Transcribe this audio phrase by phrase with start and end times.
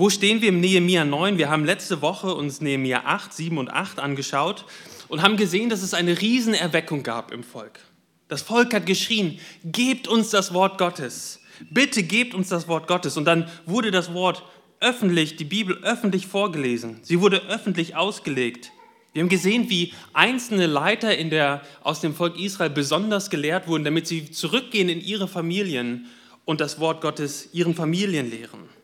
[0.00, 1.38] Wo stehen wir im Nehemia 9?
[1.38, 4.64] Wir haben letzte Woche uns Nehemia 8, 7 und 8 angeschaut
[5.08, 7.80] und haben gesehen, dass es eine Riesenerweckung gab im Volk.
[8.28, 11.40] Das Volk hat geschrien, gebt uns das Wort Gottes.
[11.68, 13.16] Bitte gebt uns das Wort Gottes.
[13.16, 14.44] Und dann wurde das Wort
[14.78, 17.00] öffentlich, die Bibel öffentlich vorgelesen.
[17.02, 18.70] Sie wurde öffentlich ausgelegt.
[19.14, 23.82] Wir haben gesehen, wie einzelne Leiter in der, aus dem Volk Israel besonders gelehrt wurden,
[23.82, 26.06] damit sie zurückgehen in ihre Familien
[26.44, 28.77] und das Wort Gottes ihren Familien lehren.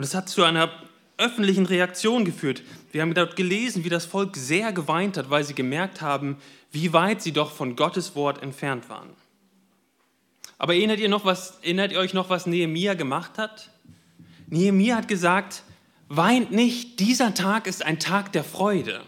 [0.00, 0.70] Und es hat zu einer
[1.18, 2.62] öffentlichen Reaktion geführt.
[2.90, 6.38] Wir haben dort gelesen, wie das Volk sehr geweint hat, weil sie gemerkt haben,
[6.72, 9.10] wie weit sie doch von Gottes Wort entfernt waren.
[10.56, 13.68] Aber erinnert ihr, noch was, erinnert ihr euch noch, was Nehemia gemacht hat?
[14.46, 15.64] Nehemia hat gesagt,
[16.08, 19.02] weint nicht, dieser Tag ist ein Tag der Freude.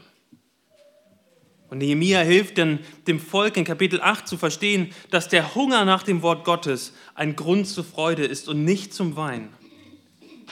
[1.70, 6.02] Und Nehemia hilft dann dem Volk in Kapitel 8 zu verstehen, dass der Hunger nach
[6.02, 9.61] dem Wort Gottes ein Grund zur Freude ist und nicht zum Weinen.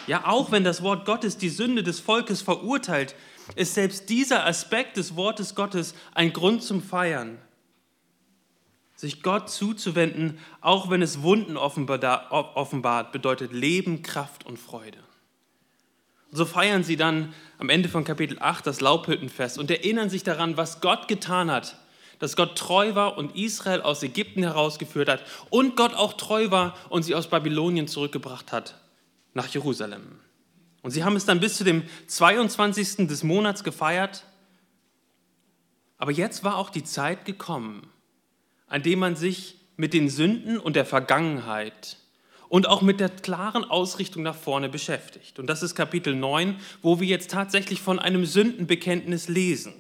[0.07, 3.15] Ja, auch wenn das Wort Gottes die Sünde des Volkes verurteilt,
[3.57, 7.39] ist selbst dieser Aspekt des Wortes Gottes ein Grund zum Feiern.
[8.97, 14.99] Sich Gott zuzuwenden, auch wenn es Wunden offenbart, bedeutet Leben, Kraft und Freude.
[16.31, 20.23] Und so feiern sie dann am Ende von Kapitel 8 das Laubhüttenfest und erinnern sich
[20.23, 21.77] daran, was Gott getan hat,
[22.19, 26.77] dass Gott treu war und Israel aus Ägypten herausgeführt hat und Gott auch treu war
[26.91, 28.80] und sie aus Babylonien zurückgebracht hat
[29.35, 30.21] nach Jerusalem.
[30.83, 33.07] Und sie haben es dann bis zu dem 22.
[33.07, 34.25] des Monats gefeiert.
[35.99, 37.87] Aber jetzt war auch die Zeit gekommen,
[38.67, 41.99] an dem man sich mit den Sünden und der Vergangenheit
[42.49, 45.39] und auch mit der klaren Ausrichtung nach vorne beschäftigt.
[45.39, 49.75] Und das ist Kapitel 9, wo wir jetzt tatsächlich von einem Sündenbekenntnis lesen.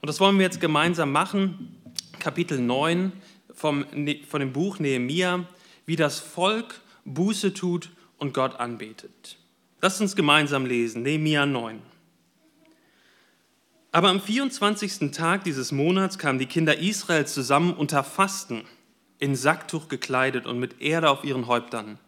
[0.00, 1.80] Und das wollen wir jetzt gemeinsam machen.
[2.18, 3.12] Kapitel 9
[3.54, 5.46] vom, ne, von dem Buch Nehemia,
[5.86, 7.90] wie das Volk Buße tut
[8.24, 9.36] und Gott anbetet.
[9.82, 11.80] Lasst uns gemeinsam lesen, Nehemiah 9.
[13.92, 15.10] Aber am 24.
[15.12, 18.64] Tag dieses Monats kamen die Kinder Israels zusammen unter Fasten,
[19.18, 21.98] in Sacktuch gekleidet und mit Erde auf ihren Häuptern.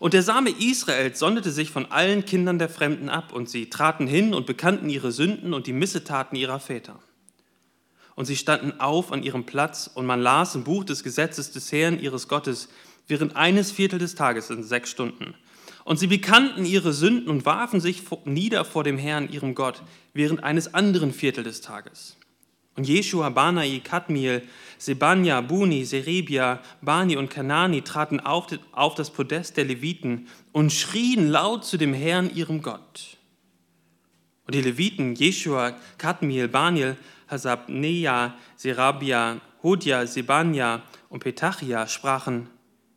[0.00, 4.06] Und der Same Israels sonderte sich von allen Kindern der Fremden ab, und sie traten
[4.06, 7.00] hin und bekannten ihre Sünden und die Missetaten ihrer Väter.
[8.16, 11.72] Und sie standen auf an ihrem Platz, und man las im Buch des Gesetzes des
[11.72, 12.68] Herrn ihres Gottes
[13.08, 15.34] während eines Viertel des Tages in sechs Stunden.
[15.88, 19.82] Und sie bekannten ihre Sünden und warfen sich nieder vor dem Herrn, ihrem Gott,
[20.12, 22.18] während eines anderen Viertel des Tages.
[22.76, 24.42] Und Jeshua, Banai, Kadmiel,
[24.76, 31.64] Sebania, Buni, Serebia, Bani und Kanani traten auf das Podest der Leviten und schrien laut
[31.64, 33.16] zu dem Herrn, ihrem Gott.
[34.46, 36.98] Und die Leviten, Jeshua, Kadmiel, Baniel,
[37.28, 42.50] Hasabneja, Serabia, Hodia, Sebania und Petachia sprachen,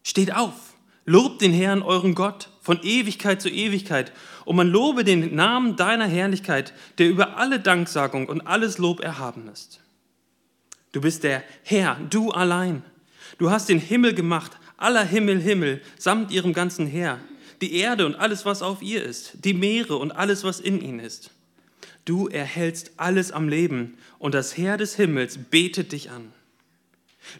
[0.03, 0.73] Steht auf,
[1.05, 4.13] lobt den Herrn, euren Gott, von Ewigkeit zu Ewigkeit.
[4.45, 9.49] Und man lobe den Namen deiner Herrlichkeit, der über alle Danksagung und alles Lob erhaben
[9.49, 9.81] ist.
[10.93, 12.83] Du bist der Herr, du allein.
[13.37, 17.19] Du hast den Himmel gemacht, aller Himmel, Himmel, samt ihrem ganzen Heer,
[17.61, 20.99] die Erde und alles, was auf ihr ist, die Meere und alles, was in ihnen
[20.99, 21.31] ist.
[22.05, 26.33] Du erhältst alles am Leben und das Heer des Himmels betet dich an.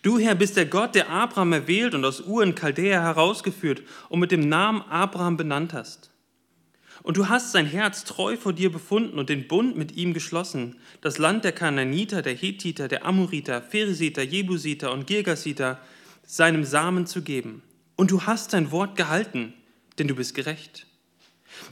[0.01, 4.19] Du, Herr, bist der Gott, der Abraham erwählt und aus Ur in Chaldea herausgeführt und
[4.19, 6.11] mit dem Namen Abraham benannt hast.
[7.03, 10.75] Und du hast sein Herz treu vor dir befunden und den Bund mit ihm geschlossen,
[11.01, 15.79] das Land der Kanaaniter, der Hethiter, der Amoriter, Pheresiter, Jebusiter und Girgasiter
[16.23, 17.63] seinem Samen zu geben.
[17.95, 19.53] Und du hast dein Wort gehalten,
[19.97, 20.85] denn du bist gerecht.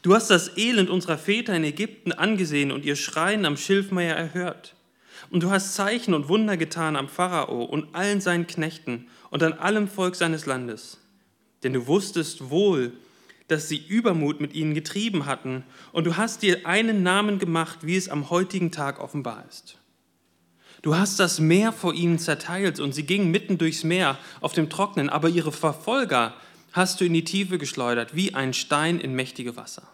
[0.02, 4.76] Du hast das Elend unserer Väter in Ägypten angesehen und ihr Schreien am Schilfmeier erhört.
[5.32, 9.54] Und du hast Zeichen und Wunder getan am Pharao und allen seinen Knechten und an
[9.54, 10.98] allem Volk seines Landes.
[11.64, 12.94] Denn du wusstest wohl,
[13.48, 17.96] dass sie Übermut mit ihnen getrieben hatten, und du hast dir einen Namen gemacht, wie
[17.96, 19.78] es am heutigen Tag offenbar ist.
[20.82, 24.70] Du hast das Meer vor ihnen zerteilt, und sie gingen mitten durchs Meer auf dem
[24.70, 26.36] Trocknen, aber ihre Verfolger
[26.72, 29.88] hast du in die Tiefe geschleudert, wie ein Stein in mächtige Wasser.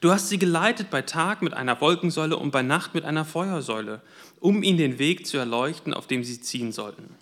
[0.00, 4.00] Du hast sie geleitet bei Tag mit einer Wolkensäule und bei Nacht mit einer Feuersäule,
[4.40, 7.14] um ihnen den Weg zu erleuchten, auf dem sie ziehen sollten.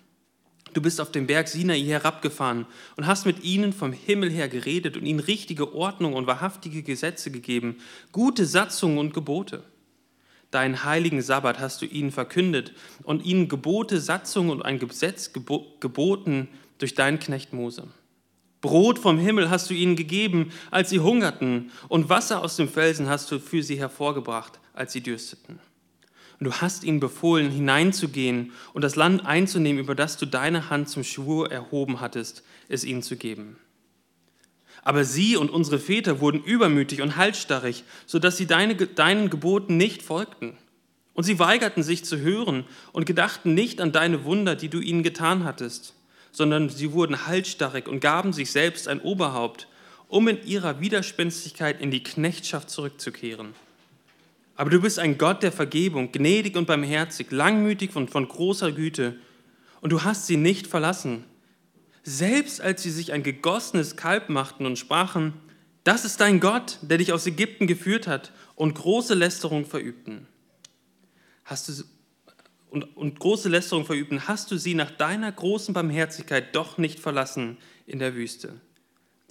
[0.73, 2.67] Du bist auf den Berg Sinai herabgefahren
[2.97, 7.31] und hast mit ihnen vom Himmel her geredet und ihnen richtige Ordnung und wahrhaftige Gesetze
[7.31, 7.77] gegeben,
[8.11, 9.63] gute Satzungen und Gebote.
[10.51, 12.73] Deinen heiligen Sabbat hast du ihnen verkündet
[13.03, 16.47] und ihnen Gebote, Satzungen und ein Gesetz geboten
[16.77, 17.87] durch deinen Knecht Mose.
[18.67, 23.07] Brot vom Himmel hast du ihnen gegeben, als sie hungerten, und Wasser aus dem Felsen
[23.07, 25.59] hast du für sie hervorgebracht, als sie dürsteten.
[26.37, 30.89] Und du hast ihnen befohlen, hineinzugehen und das Land einzunehmen, über das du deine Hand
[30.89, 33.55] zum Schwur erhoben hattest, es ihnen zu geben.
[34.83, 40.03] Aber sie und unsere Väter wurden übermütig und halsstarrig, sodass sie deine, deinen Geboten nicht
[40.03, 40.57] folgten.
[41.13, 45.03] Und sie weigerten sich zu hören und gedachten nicht an deine Wunder, die du ihnen
[45.03, 45.93] getan hattest,
[46.37, 49.67] sondern sie wurden halsstarrig und gaben sich selbst ein Oberhaupt,
[50.07, 53.55] um in ihrer Widerspenstigkeit in die Knechtschaft zurückzukehren.
[54.55, 59.15] Aber du bist ein Gott der Vergebung, gnädig und barmherzig, langmütig und von großer Güte.
[59.81, 61.23] Und du hast sie nicht verlassen,
[62.03, 65.33] selbst als sie sich ein gegossenes Kalb machten und sprachen,
[65.83, 70.27] das ist dein Gott, der dich aus Ägypten geführt hat und große Lästerung verübten.
[71.45, 71.83] Hast du,
[72.69, 77.57] und, und große Lästerung verübten, hast du sie nach deiner großen Barmherzigkeit doch nicht verlassen
[77.85, 78.59] in der Wüste.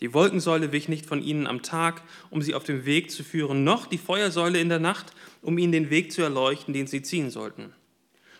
[0.01, 3.65] Die Wolkensäule wich nicht von ihnen am Tag, um sie auf dem Weg zu führen,
[3.65, 7.31] noch die Feuersäule in der Nacht, um ihnen den Weg zu erleuchten, den sie ziehen
[7.31, 7.73] sollten.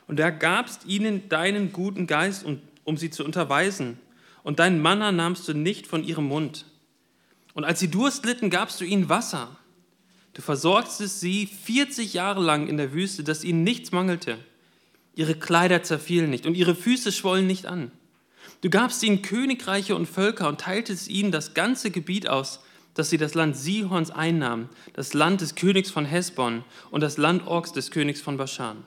[0.07, 2.45] Und da gabst ihnen deinen guten Geist,
[2.85, 3.99] um sie zu unterweisen
[4.47, 6.67] und dein Manna nahmst du nicht von ihrem Mund.
[7.55, 9.57] Und als sie Durst litten, gabst du ihnen Wasser.
[10.35, 14.39] Du versorgtest sie 40 Jahre lang in der Wüste, dass ihnen nichts mangelte.
[15.17, 17.91] Ihre Kleider zerfielen nicht und ihre Füße schwollen nicht an.
[18.61, 22.61] Du gabst ihnen Königreiche und Völker und teiltest ihnen das ganze Gebiet aus,
[22.95, 27.47] dass sie das Land Sihons einnahmen, das Land des Königs von Hesbon und das Land
[27.47, 28.85] Orks des Königs von Baschan.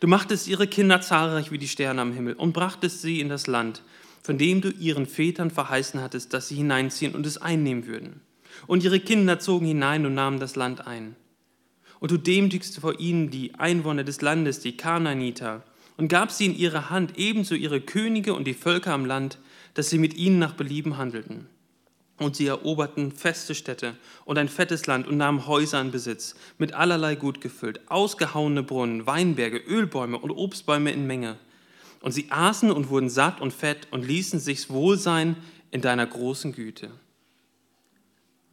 [0.00, 3.46] Du machtest ihre Kinder zahlreich wie die Sterne am Himmel und brachtest sie in das
[3.46, 3.82] Land,
[4.22, 8.20] von dem du ihren Vätern verheißen hattest, dass sie hineinziehen und es einnehmen würden.
[8.66, 11.16] Und ihre Kinder zogen hinein und nahmen das Land ein.
[12.06, 15.64] Und du demütigst vor ihnen die Einwohner des Landes, die Kanaaniter,
[15.96, 19.38] und gabst sie in ihre Hand, ebenso ihre Könige und die Völker am Land,
[19.74, 21.48] dass sie mit ihnen nach Belieben handelten.
[22.18, 26.74] Und sie eroberten feste Städte und ein fettes Land und nahmen Häuser in Besitz, mit
[26.74, 31.36] allerlei Gut gefüllt, ausgehauene Brunnen, Weinberge, Ölbäume und Obstbäume in Menge
[32.02, 35.34] und sie aßen und wurden satt und fett und ließen sich's wohl sein
[35.72, 36.92] in deiner großen Güte.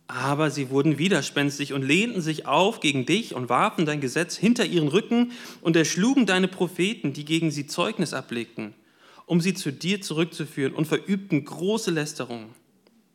[0.08, 4.66] Aber sie wurden widerspenstig und lehnten sich auf gegen dich und warfen dein Gesetz hinter
[4.66, 8.74] ihren Rücken und erschlugen deine Propheten, die gegen sie Zeugnis ablegten,
[9.26, 12.50] um sie zu dir zurückzuführen und verübten große Lästerungen.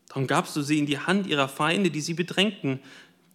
[0.08, 2.80] Darum gabst du sie in die Hand ihrer Feinde, die sie bedrängten.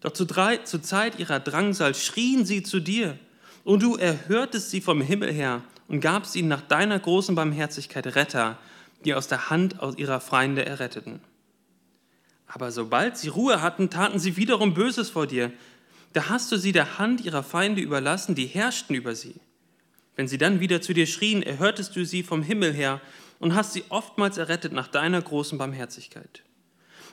[0.01, 3.17] Doch zur, Zeit ihrer Drangsal schrien sie zu dir,
[3.63, 8.57] und du erhörtest sie vom Himmel her und gabst ihnen nach deiner großen Barmherzigkeit Retter,
[9.05, 11.21] die aus der Hand aus ihrer Feinde erretteten.
[12.53, 15.51] Aber sobald sie Ruhe hatten, taten sie wiederum Böses vor dir.
[16.13, 19.33] Da hast du sie der Hand ihrer Feinde überlassen, die herrschten über sie.
[20.15, 23.01] Wenn sie dann wieder zu dir schrien, erhörtest du sie vom Himmel her
[23.39, 26.43] und hast sie oftmals errettet nach deiner großen Barmherzigkeit.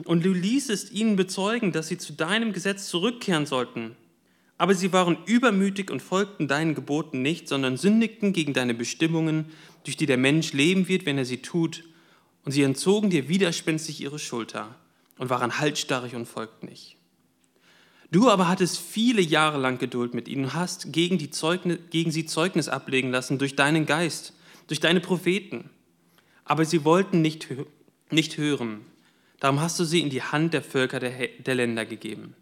[0.05, 3.97] Und du ließest ihnen bezeugen, dass sie zu deinem Gesetz zurückkehren sollten,
[4.59, 9.47] aber sie waren übermütig und folgten deinen Geboten nicht, sondern sündigten gegen deine Bestimmungen,
[9.85, 11.85] durch die der Mensch leben wird, wenn er sie tut.
[12.45, 14.77] Und sie entzogen dir widerspenstig ihre Schulter
[15.21, 16.97] und waren haltstarrig und folgten nicht.
[18.11, 22.11] Du aber hattest viele Jahre lang Geduld mit ihnen und hast gegen, die Zeugnis, gegen
[22.11, 24.33] sie Zeugnis ablegen lassen durch deinen Geist,
[24.67, 25.69] durch deine Propheten.
[26.47, 27.49] Aber sie wollten nicht,
[28.09, 28.81] nicht hören.
[29.41, 32.35] Darum hast du sie in die Hand der Völker der, der Länder gegeben.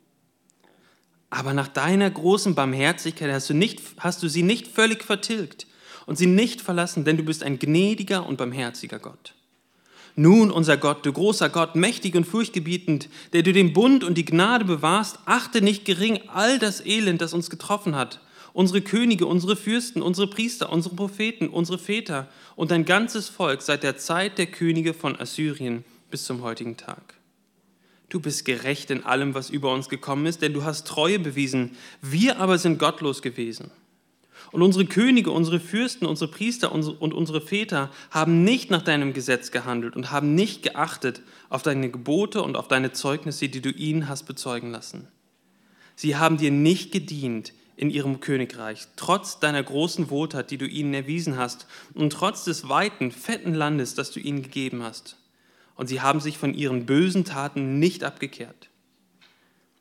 [1.30, 5.66] Aber nach deiner großen Barmherzigkeit hast du, nicht, hast du sie nicht völlig vertilgt
[6.06, 9.34] und sie nicht verlassen, denn du bist ein gnädiger und barmherziger Gott.
[10.20, 14.24] Nun, unser Gott, du großer Gott, mächtig und furchtgebietend, der du den Bund und die
[14.24, 18.20] Gnade bewahrst, achte nicht gering all das Elend, das uns getroffen hat.
[18.52, 23.84] Unsere Könige, unsere Fürsten, unsere Priester, unsere Propheten, unsere Väter und dein ganzes Volk seit
[23.84, 27.14] der Zeit der Könige von Assyrien bis zum heutigen Tag.
[28.08, 31.76] Du bist gerecht in allem, was über uns gekommen ist, denn du hast Treue bewiesen.
[32.02, 33.70] Wir aber sind gottlos gewesen.
[34.52, 39.50] Und unsere Könige, unsere Fürsten, unsere Priester und unsere Väter haben nicht nach deinem Gesetz
[39.50, 44.08] gehandelt und haben nicht geachtet auf deine Gebote und auf deine Zeugnisse, die du ihnen
[44.08, 45.08] hast bezeugen lassen.
[45.96, 50.94] Sie haben dir nicht gedient in ihrem Königreich, trotz deiner großen Wohltat, die du ihnen
[50.94, 55.16] erwiesen hast und trotz des weiten, fetten Landes, das du ihnen gegeben hast
[55.78, 58.68] und sie haben sich von ihren bösen Taten nicht abgekehrt.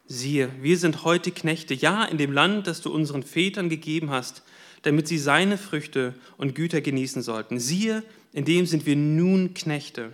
[0.10, 4.42] Siehe, wir sind heute Knechte, ja, in dem Land, das du unseren Vätern gegeben hast,
[4.84, 7.60] damit sie seine Früchte und Güter genießen sollten.
[7.60, 10.14] Siehe, in dem sind wir nun Knechte.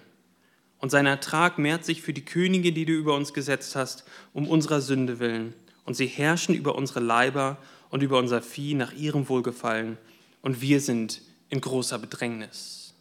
[0.80, 4.48] Und sein Ertrag mehrt sich für die Könige, die du über uns gesetzt hast, um
[4.48, 5.54] unserer Sünde willen.
[5.86, 7.58] Und sie herrschen über unsere Leiber
[7.90, 9.98] und über unser Vieh nach ihrem Wohlgefallen.
[10.42, 12.96] Und wir sind in großer Bedrängnis.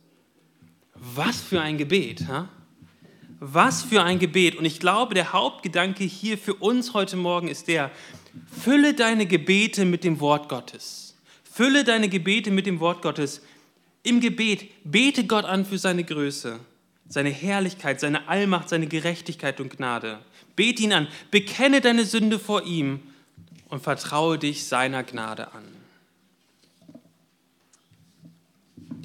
[0.95, 2.51] Was für ein Gebet, ha?
[3.45, 4.55] Was für ein Gebet.
[4.55, 7.91] Und ich glaube, der Hauptgedanke hier für uns heute Morgen ist der,
[8.63, 11.17] fülle deine Gebete mit dem Wort Gottes.
[11.43, 13.43] Fülle deine Gebete mit dem Wort Gottes.
[14.05, 16.61] Im Gebet bete Gott an für seine Größe.
[17.13, 20.19] seine Herrlichkeit, seine Allmacht, seine Gerechtigkeit und Gnade.
[20.57, 23.01] Bet ihn an, bekenne deine Sünde vor ihm
[23.69, 25.65] und vertraue dich seiner Gnade an.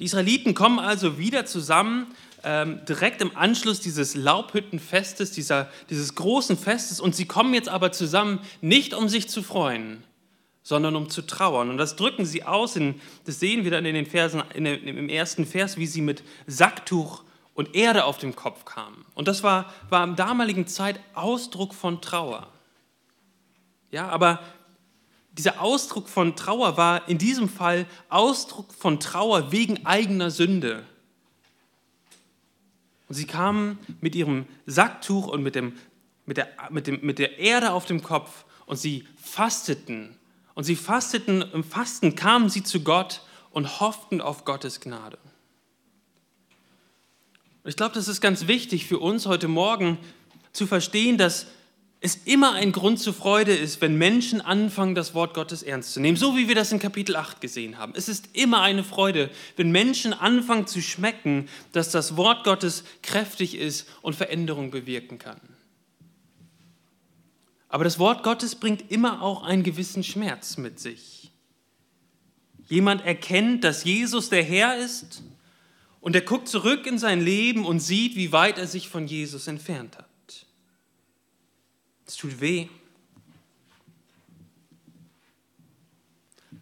[0.00, 2.06] Die Israeliten kommen also wieder zusammen,
[2.44, 7.92] ähm, direkt im Anschluss dieses Laubhüttenfestes, dieser, dieses großen Festes, und sie kommen jetzt aber
[7.92, 10.04] zusammen, nicht um sich zu freuen,
[10.62, 11.70] sondern um zu trauern.
[11.70, 15.08] Und das drücken sie aus, in, das sehen wir dann in den Versen, in, im
[15.08, 19.04] ersten Vers, wie sie mit Sacktuch und Erde auf dem Kopf kamen.
[19.14, 22.46] Und das war, war im damaligen Zeit Ausdruck von Trauer.
[23.90, 24.40] Ja, aber
[25.32, 30.84] dieser Ausdruck von Trauer war in diesem Fall Ausdruck von Trauer wegen eigener Sünde.
[33.08, 35.72] Und sie kamen mit ihrem Sacktuch und mit, dem,
[36.26, 40.16] mit, der, mit, dem, mit der Erde auf dem Kopf und sie fasteten.
[40.54, 45.18] Und sie fasteten, im Fasten kamen sie zu Gott und hofften auf Gottes Gnade.
[47.64, 49.98] Ich glaube, das ist ganz wichtig für uns heute Morgen
[50.52, 51.46] zu verstehen, dass
[52.00, 56.00] es immer ein Grund zur Freude ist, wenn Menschen anfangen, das Wort Gottes ernst zu
[56.00, 57.92] nehmen, so wie wir das in Kapitel 8 gesehen haben.
[57.96, 63.56] Es ist immer eine Freude, wenn Menschen anfangen zu schmecken, dass das Wort Gottes kräftig
[63.56, 65.40] ist und Veränderung bewirken kann.
[67.68, 71.32] Aber das Wort Gottes bringt immer auch einen gewissen Schmerz mit sich.
[72.68, 75.22] Jemand erkennt, dass Jesus der Herr ist
[76.00, 79.48] und er guckt zurück in sein Leben und sieht, wie weit er sich von Jesus
[79.48, 80.07] entfernt hat.
[82.08, 82.68] Es tut weh.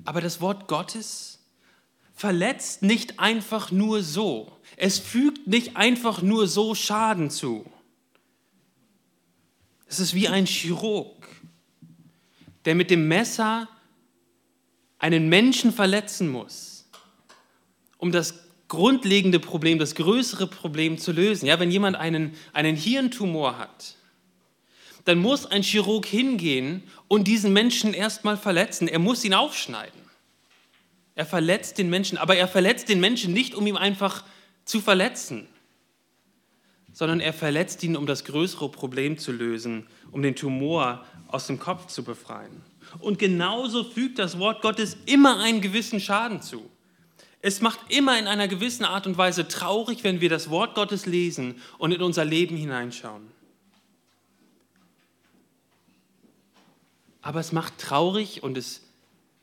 [0.04, 1.38] Aber das Wort Gottes
[2.14, 4.58] verletzt nicht einfach nur so.
[4.76, 7.64] Es fügt nicht einfach nur so Schaden zu.
[9.86, 11.28] Es ist wie ein Chirurg,
[12.64, 13.68] der mit dem Messer
[14.98, 16.88] einen Menschen verletzen muss,
[17.98, 21.46] um das grundlegende Problem, das größere Problem zu lösen.
[21.46, 23.96] Ja, wenn jemand einen, einen Hirntumor hat,
[25.06, 28.88] dann muss ein Chirurg hingehen und diesen Menschen erstmal verletzen.
[28.88, 30.00] Er muss ihn aufschneiden.
[31.14, 34.24] Er verletzt den Menschen, aber er verletzt den Menschen nicht, um ihn einfach
[34.64, 35.46] zu verletzen,
[36.92, 41.60] sondern er verletzt ihn, um das größere Problem zu lösen, um den Tumor aus dem
[41.60, 42.62] Kopf zu befreien.
[42.98, 46.68] Und genauso fügt das Wort Gottes immer einen gewissen Schaden zu.
[47.40, 51.06] Es macht immer in einer gewissen Art und Weise traurig, wenn wir das Wort Gottes
[51.06, 53.35] lesen und in unser Leben hineinschauen.
[57.26, 58.82] Aber es macht traurig und es,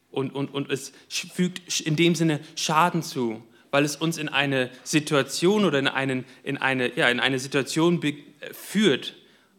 [0.10, 4.70] und, und, und es fügt in dem Sinne Schaden zu, weil es uns in eine
[4.86, 8.02] Situation oder in, einen, in, eine, ja, in eine Situation
[8.54, 9.16] führt,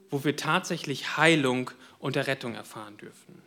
[0.09, 3.43] wo wir tatsächlich Heilung und Errettung erfahren dürfen.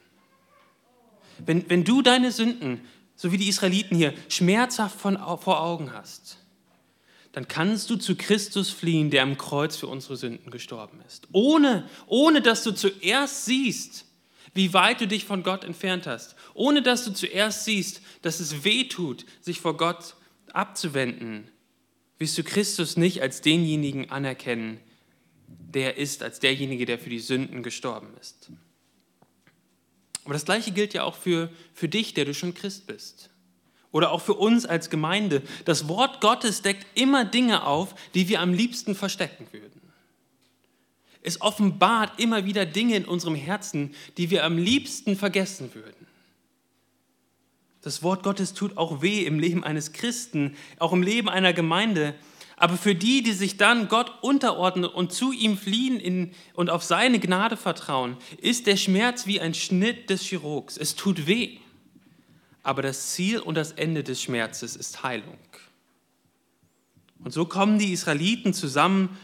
[1.44, 2.82] Wenn, wenn du deine Sünden,
[3.16, 6.38] so wie die Israeliten hier, schmerzhaft von, vor Augen hast,
[7.32, 11.28] dann kannst du zu Christus fliehen, der am Kreuz für unsere Sünden gestorben ist.
[11.32, 14.07] Ohne, ohne dass du zuerst siehst,
[14.54, 18.64] wie weit du dich von Gott entfernt hast, ohne dass du zuerst siehst, dass es
[18.64, 20.16] weh tut, sich vor Gott
[20.54, 21.50] abzuwenden,
[22.18, 24.80] wirst du Christus nicht als denjenigen anerkennen,
[25.48, 28.52] der ist, als derjenige, der für die Sünden gestorben ist.
[30.24, 33.30] Aber das Gleiche gilt ja auch für, für dich, der du schon Christ bist.
[33.92, 35.42] Oder auch für uns als Gemeinde.
[35.64, 39.82] Das Wort Gottes deckt immer Dinge auf, die wir am liebsten verstecken würden.
[41.28, 46.08] Es offenbart immer wieder Dinge in unserem Herzen, die wir am liebsten vergessen würden.
[47.82, 52.16] Das Wort Gottes tut auch weh im Leben eines Christen, auch im Leben einer Gemeinde.
[52.56, 56.82] Aber für die, die sich dann Gott unterordnen und zu ihm fliehen in, und auf
[56.82, 60.78] seine Gnade vertrauen, ist der Schmerz wie ein Schnitt des Chirurgs.
[60.78, 61.58] Es tut weh.
[62.64, 65.38] Aber das Ziel und das Ende des Schmerzes ist Heilung.
[67.22, 69.18] Und so kommen die Israeliten zusammen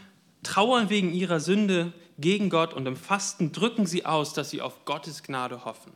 [0.44, 4.86] trauern wegen ihrer Sünde gegen Gott und im Fasten drücken sie aus, dass sie auf
[4.86, 5.92] Gottes Gnade hoffen.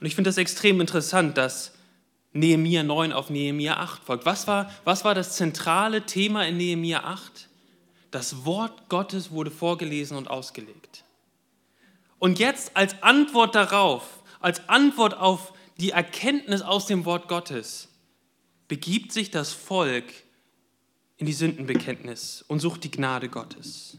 [0.00, 1.72] Und ich finde das extrem interessant, dass
[2.32, 4.26] Nehemia 9 auf Nehemia 8 folgt.
[4.26, 7.48] Was war, was war das zentrale Thema in Nehemia 8?
[8.10, 11.04] Das Wort Gottes wurde vorgelesen und ausgelegt.
[12.18, 17.88] Und jetzt als Antwort darauf, als Antwort auf die Erkenntnis aus dem Wort Gottes,
[18.66, 20.04] begibt sich das Volk
[21.18, 23.98] in die Sündenbekenntnis und sucht die Gnade Gottes.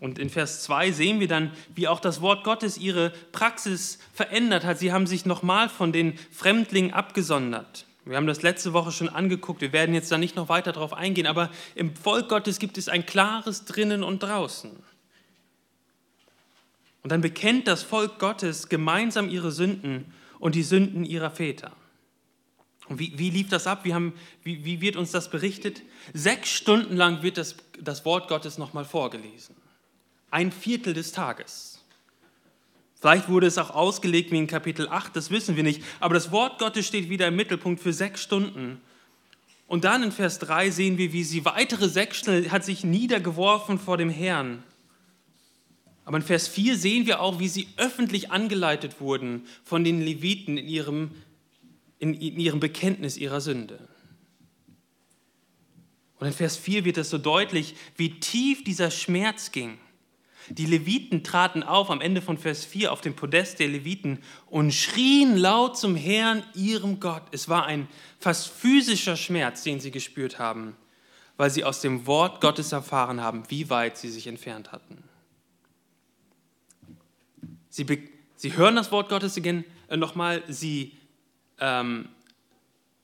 [0.00, 4.64] Und in Vers 2 sehen wir dann, wie auch das Wort Gottes ihre Praxis verändert
[4.64, 4.78] hat.
[4.78, 7.86] Sie haben sich nochmal von den Fremdlingen abgesondert.
[8.04, 10.92] Wir haben das letzte Woche schon angeguckt, wir werden jetzt da nicht noch weiter darauf
[10.92, 14.70] eingehen, aber im Volk Gottes gibt es ein klares Drinnen und Draußen.
[17.02, 21.72] Und dann bekennt das Volk Gottes gemeinsam ihre Sünden und die Sünden ihrer Väter.
[22.88, 23.84] Und wie, wie lief das ab?
[23.84, 24.12] Wie, haben,
[24.42, 25.82] wie, wie wird uns das berichtet?
[26.12, 29.56] Sechs Stunden lang wird das, das Wort Gottes nochmal vorgelesen.
[30.30, 31.80] Ein Viertel des Tages.
[33.00, 35.82] Vielleicht wurde es auch ausgelegt wie in Kapitel 8, das wissen wir nicht.
[36.00, 38.80] Aber das Wort Gottes steht wieder im Mittelpunkt für sechs Stunden.
[39.66, 43.78] Und dann in Vers 3 sehen wir, wie sie weitere sechs Stunden hat sich niedergeworfen
[43.78, 44.62] vor dem Herrn.
[46.04, 50.58] Aber in Vers 4 sehen wir auch, wie sie öffentlich angeleitet wurden von den Leviten
[50.58, 51.10] in ihrem
[52.04, 53.78] in, in ihrem Bekenntnis ihrer Sünde.
[56.18, 59.78] Und in Vers 4 wird es so deutlich, wie tief dieser Schmerz ging.
[60.50, 64.72] Die Leviten traten auf am Ende von Vers 4 auf dem Podest der Leviten und
[64.72, 67.22] schrien laut zum Herrn, ihrem Gott.
[67.32, 67.88] Es war ein
[68.20, 70.76] fast physischer Schmerz, den sie gespürt haben,
[71.38, 75.02] weil sie aus dem Wort Gottes erfahren haben, wie weit sie sich entfernt hatten.
[77.70, 77.86] Sie,
[78.36, 79.62] sie hören das Wort Gottes äh,
[79.96, 80.92] nochmal, sie
[81.60, 82.08] ähm,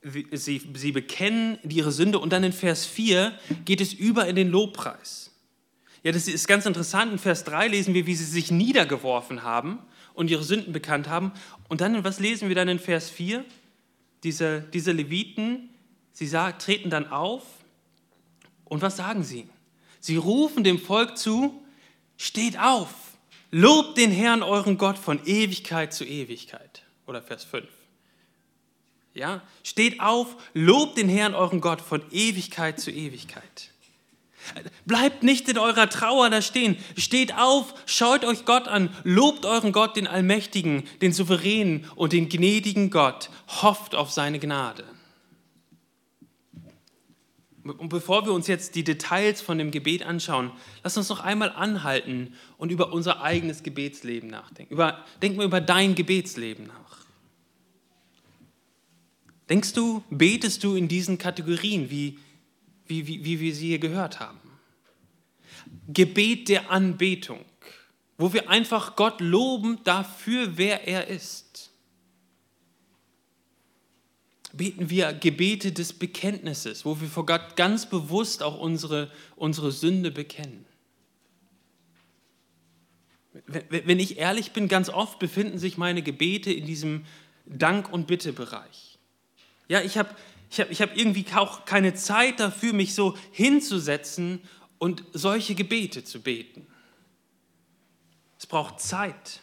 [0.03, 3.33] sie, sie bekennen ihre Sünde und dann in Vers 4
[3.65, 5.31] geht es über in den Lobpreis.
[6.03, 7.13] Ja, das ist ganz interessant.
[7.13, 9.79] In Vers 3 lesen wir, wie sie sich niedergeworfen haben
[10.15, 11.33] und ihre Sünden bekannt haben.
[11.69, 13.45] Und dann, was lesen wir dann in Vers 4?
[14.23, 15.69] Diese, diese Leviten,
[16.13, 17.43] sie sagen, treten dann auf
[18.65, 19.49] und was sagen sie?
[20.01, 21.63] Sie rufen dem Volk zu,
[22.17, 22.89] steht auf,
[23.51, 26.83] lobt den Herrn euren Gott von Ewigkeit zu Ewigkeit.
[27.07, 27.67] Oder Vers 5.
[29.15, 29.43] Ja?
[29.63, 33.71] Steht auf, lobt den Herrn euren Gott von Ewigkeit zu Ewigkeit.
[34.87, 36.77] Bleibt nicht in eurer Trauer da stehen.
[36.97, 42.29] Steht auf, schaut euch Gott an, lobt euren Gott, den Allmächtigen, den Souveränen und den
[42.29, 43.31] gnädigen Gott.
[43.63, 44.85] Hofft auf seine Gnade.
[47.63, 50.51] Und bevor wir uns jetzt die Details von dem Gebet anschauen,
[50.83, 54.73] lass uns noch einmal anhalten und über unser eigenes Gebetsleben nachdenken.
[54.73, 56.90] Über, denk mal über dein Gebetsleben nach.
[59.51, 62.19] Denkst du, betest du in diesen Kategorien, wie,
[62.87, 64.39] wie, wie, wie wir sie hier gehört haben?
[65.89, 67.45] Gebet der Anbetung,
[68.17, 71.73] wo wir einfach Gott loben dafür, wer er ist.
[74.53, 80.13] Beten wir Gebete des Bekenntnisses, wo wir vor Gott ganz bewusst auch unsere, unsere Sünde
[80.13, 80.65] bekennen.
[83.47, 87.05] Wenn ich ehrlich bin, ganz oft befinden sich meine Gebete in diesem
[87.47, 88.90] Dank- und Bittebereich.
[89.71, 90.11] Ja, ich habe
[90.51, 94.41] ich hab, ich hab irgendwie auch keine Zeit dafür, mich so hinzusetzen
[94.79, 96.67] und solche Gebete zu beten.
[98.37, 99.39] Es braucht Zeit.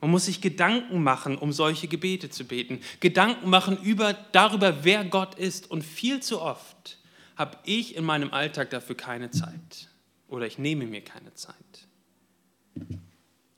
[0.00, 2.80] Man muss sich Gedanken machen, um solche Gebete zu beten.
[3.00, 5.70] Gedanken machen über, darüber, wer Gott ist.
[5.70, 6.96] Und viel zu oft
[7.36, 9.90] habe ich in meinem Alltag dafür keine Zeit.
[10.28, 11.54] Oder ich nehme mir keine Zeit.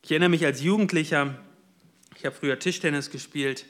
[0.03, 1.39] Ich erinnere mich als Jugendlicher,
[2.17, 3.67] ich habe früher Tischtennis gespielt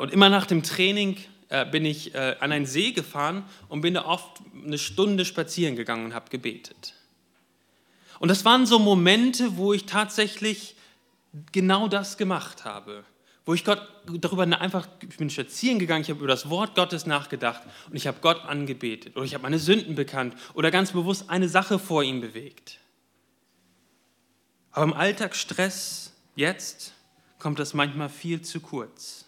[0.00, 1.16] und immer nach dem Training
[1.52, 5.76] äh, bin ich äh, an einen See gefahren und bin da oft eine Stunde spazieren
[5.76, 6.94] gegangen und habe gebetet.
[8.20, 10.76] Und das waren so Momente, wo ich tatsächlich
[11.52, 13.04] genau das gemacht habe.
[13.44, 17.04] Wo ich Gott darüber einfach, ich bin spazieren gegangen, ich habe über das Wort Gottes
[17.04, 21.28] nachgedacht und ich habe Gott angebetet oder ich habe meine Sünden bekannt oder ganz bewusst
[21.28, 22.78] eine Sache vor ihm bewegt.
[24.70, 26.94] Aber im Alltagsstress jetzt
[27.38, 29.26] kommt das manchmal viel zu kurz.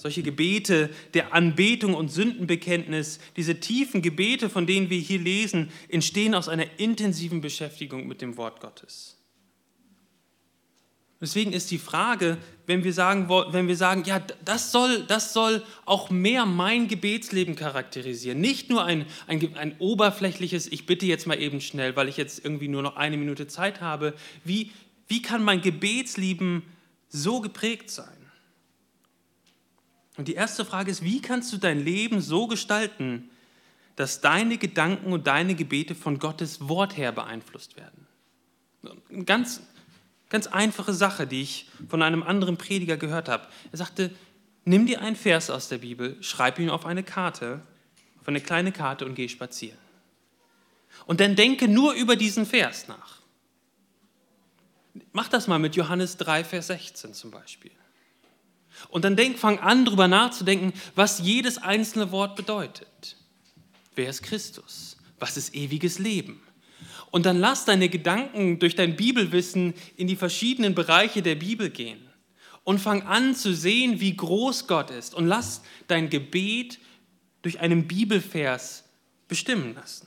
[0.00, 6.34] Solche Gebete der Anbetung und Sündenbekenntnis, diese tiefen Gebete, von denen wir hier lesen, entstehen
[6.34, 9.18] aus einer intensiven Beschäftigung mit dem Wort Gottes.
[11.20, 15.62] Deswegen ist die Frage, wenn wir sagen, wenn wir sagen ja, das soll, das soll
[15.84, 18.40] auch mehr mein Gebetsleben charakterisieren.
[18.40, 22.42] Nicht nur ein, ein, ein oberflächliches, ich bitte jetzt mal eben schnell, weil ich jetzt
[22.42, 24.14] irgendwie nur noch eine Minute Zeit habe.
[24.44, 24.70] Wie,
[25.08, 26.62] wie kann mein Gebetsleben
[27.10, 28.19] so geprägt sein?
[30.20, 33.30] Und die erste Frage ist, wie kannst du dein Leben so gestalten,
[33.96, 38.06] dass deine Gedanken und deine Gebete von Gottes Wort her beeinflusst werden?
[39.08, 39.62] Eine ganz,
[40.28, 43.48] ganz einfache Sache, die ich von einem anderen Prediger gehört habe.
[43.72, 44.10] Er sagte,
[44.66, 47.62] nimm dir einen Vers aus der Bibel, schreib ihn auf eine Karte,
[48.20, 49.78] auf eine kleine Karte und geh spazieren.
[51.06, 53.22] Und dann denke nur über diesen Vers nach.
[55.12, 57.72] Mach das mal mit Johannes 3, Vers 16 zum Beispiel.
[58.88, 63.16] Und dann denk, fang an, darüber nachzudenken, was jedes einzelne Wort bedeutet.
[63.94, 64.96] Wer ist Christus?
[65.18, 66.40] Was ist ewiges Leben?
[67.10, 72.00] Und dann lass deine Gedanken durch dein Bibelwissen in die verschiedenen Bereiche der Bibel gehen.
[72.62, 75.14] Und fang an zu sehen, wie groß Gott ist.
[75.14, 76.78] Und lass dein Gebet
[77.42, 78.84] durch einen Bibelvers
[79.28, 80.06] bestimmen lassen.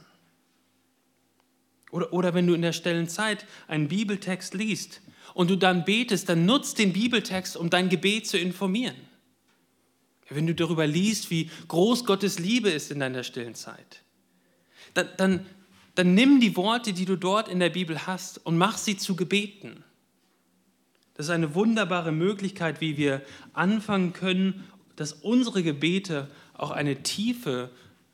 [1.91, 5.01] Oder, oder wenn du in der stillen Zeit einen Bibeltext liest,
[5.33, 8.95] und du dann betest, dann nutzt den Bibeltext, um dein Gebet zu informieren.
[10.29, 14.01] wenn du darüber liest, wie groß Gottes Liebe ist in deiner stillen Zeit,
[14.95, 15.45] dann, dann,
[15.95, 19.15] dann nimm die Worte, die du dort in der Bibel hast und mach sie zu
[19.15, 19.83] Gebeten.
[21.13, 23.21] Das ist eine wunderbare Möglichkeit, wie wir
[23.53, 27.69] anfangen können, dass unsere Gebete auch eine Tiefe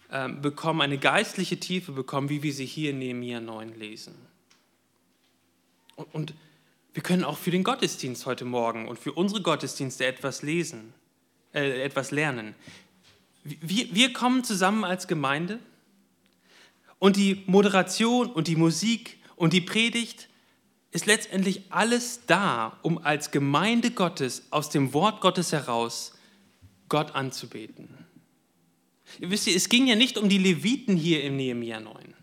[0.10, 4.16] äh, bekommen, eine geistliche Tiefe bekommen, wie wir sie hier in Nehemiah 9 lesen.
[5.96, 6.34] Und, und
[7.00, 10.94] wir können auch für den Gottesdienst heute Morgen und für unsere Gottesdienste etwas lesen,
[11.54, 12.56] äh, etwas lernen.
[13.46, 15.60] Wir, wir kommen zusammen als Gemeinde
[17.00, 20.28] und die Moderation und die Musik und die Predigt
[20.92, 26.18] ist letztendlich alles da, um als Gemeinde Gottes aus dem Wort Gottes heraus
[26.90, 27.88] Gott anzubeten.
[29.22, 32.14] Ihr wisst, es ging ja nicht um die Leviten hier im Nehemiah 9.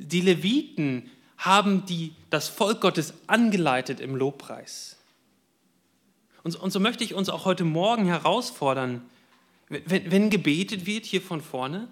[0.00, 1.08] Die Leviten
[1.40, 4.96] haben die, das Volk Gottes angeleitet im Lobpreis.
[6.42, 9.02] Und, und so möchte ich uns auch heute Morgen herausfordern,
[9.68, 11.88] wenn, wenn gebetet wird hier von vorne,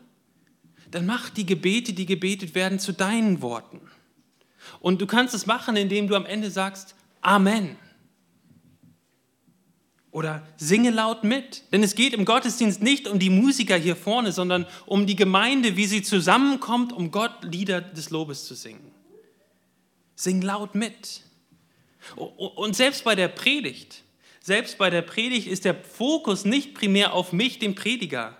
[0.91, 3.81] dann mach die Gebete, die gebetet werden, zu deinen Worten.
[4.81, 7.77] Und du kannst es machen, indem du am Ende sagst, Amen.
[10.11, 11.63] Oder singe laut mit.
[11.73, 15.77] Denn es geht im Gottesdienst nicht um die Musiker hier vorne, sondern um die Gemeinde,
[15.77, 18.98] wie sie zusammenkommt, um Gott Lieder des Lobes zu singen.
[20.19, 21.21] Sing laut mit.
[22.17, 24.03] Und selbst bei der Predigt,
[24.41, 28.37] selbst bei der Predigt ist der Fokus nicht primär auf mich, den Prediger,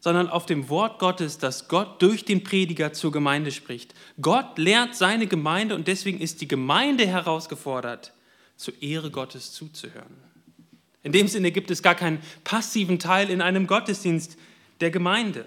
[0.00, 3.92] sondern auf dem Wort Gottes, das Gott durch den Prediger zur Gemeinde spricht.
[4.22, 8.14] Gott lehrt seine Gemeinde und deswegen ist die Gemeinde herausgefordert,
[8.56, 10.16] zur Ehre Gottes zuzuhören.
[11.02, 14.38] In dem Sinne gibt es gar keinen passiven Teil in einem Gottesdienst
[14.80, 15.44] der Gemeinde.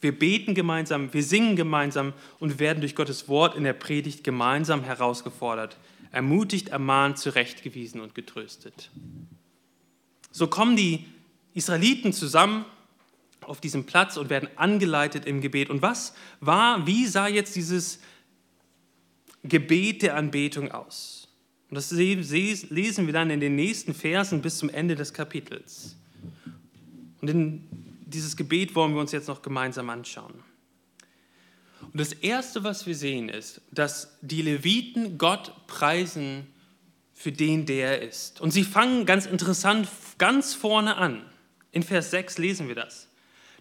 [0.00, 4.84] Wir beten gemeinsam, wir singen gemeinsam und werden durch Gottes Wort in der Predigt gemeinsam
[4.84, 5.76] herausgefordert,
[6.12, 8.90] ermutigt, ermahnt, zurechtgewiesen und getröstet.
[10.30, 11.06] So kommen die
[11.54, 12.64] Israeliten zusammen
[13.40, 15.70] auf diesem Platz und werden angeleitet im Gebet.
[15.70, 17.98] Und was war, wie sah jetzt dieses
[19.42, 21.28] Gebet der Anbetung aus?
[21.70, 25.96] Und das lesen wir dann in den nächsten Versen bis zum Ende des Kapitels.
[27.20, 30.42] Und in dieses Gebet wollen wir uns jetzt noch gemeinsam anschauen.
[31.80, 36.46] Und das Erste, was wir sehen, ist, dass die Leviten Gott preisen
[37.14, 38.40] für den, der er ist.
[38.40, 41.24] Und sie fangen ganz interessant ganz vorne an.
[41.72, 43.07] In Vers 6 lesen wir das.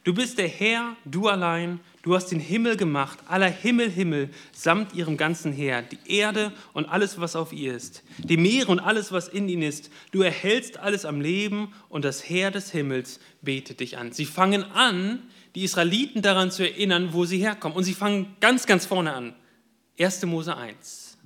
[0.07, 4.93] Du bist der Herr, du allein, du hast den Himmel gemacht, aller Himmel, Himmel, samt
[4.93, 9.11] ihrem ganzen Heer, die Erde und alles, was auf ihr ist, die Meere und alles,
[9.11, 9.91] was in ihnen ist.
[10.11, 14.13] Du erhältst alles am Leben und das Heer des Himmels betet dich an.
[14.13, 15.23] Sie fangen an,
[15.55, 17.75] die Israeliten daran zu erinnern, wo sie herkommen.
[17.75, 19.35] Und sie fangen ganz, ganz vorne an.
[19.99, 20.25] 1.
[20.25, 21.17] Mose 1.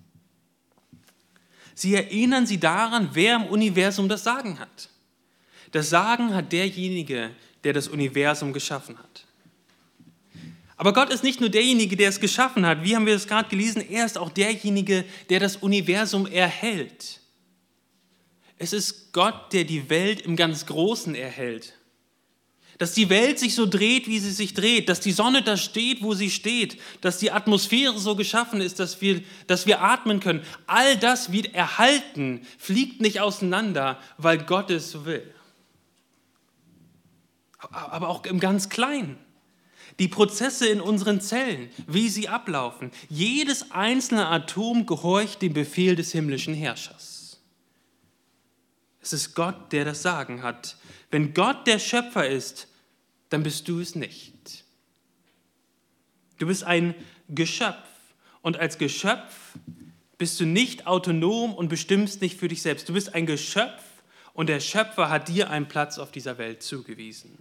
[1.76, 4.90] Sie erinnern sie daran, wer im Universum das Sagen hat.
[5.72, 7.30] Das Sagen hat derjenige, der
[7.74, 9.26] das Universum geschaffen hat.
[10.82, 12.84] Aber Gott ist nicht nur derjenige, der es geschaffen hat.
[12.84, 13.88] Wie haben wir es gerade gelesen?
[13.88, 17.20] Er ist auch derjenige, der das Universum erhält.
[18.58, 21.74] Es ist Gott, der die Welt im ganz Großen erhält.
[22.80, 26.02] Dass die Welt sich so dreht, wie sie sich dreht, dass die Sonne da steht,
[26.02, 30.44] wo sie steht, dass die Atmosphäre so geschaffen ist, dass wir, dass wir atmen können.
[30.66, 35.32] All das wird erhalten, fliegt nicht auseinander, weil Gott es will
[37.70, 39.18] aber auch im ganz Kleinen.
[40.00, 42.92] Die Prozesse in unseren Zellen, wie sie ablaufen.
[43.10, 47.40] Jedes einzelne Atom gehorcht dem Befehl des himmlischen Herrschers.
[49.02, 50.78] Es ist Gott, der das Sagen hat.
[51.10, 52.68] Wenn Gott der Schöpfer ist,
[53.30, 54.64] dann bist du es nicht.
[56.38, 56.96] Du bist ein
[57.30, 57.88] Geschöpf
[58.42, 59.58] und als Geschöpf
[60.18, 62.88] bist du nicht autonom und bestimmst nicht für dich selbst.
[62.88, 63.82] Du bist ein Geschöpf
[64.34, 67.38] und der Schöpfer hat dir einen Platz auf dieser Welt zugewiesen.